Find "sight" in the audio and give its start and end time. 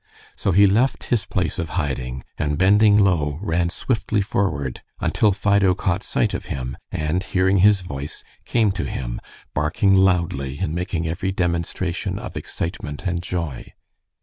6.01-6.33